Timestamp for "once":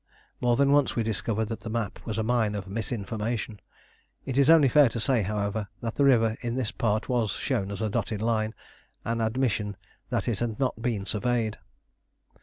0.71-0.95